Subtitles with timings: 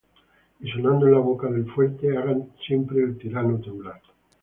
[0.59, 4.01] y sonando en la boca del fuerte, hagan siempre al tirano temblar.